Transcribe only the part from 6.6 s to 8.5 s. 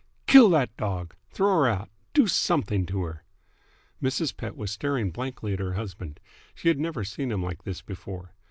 had never seen him like this before.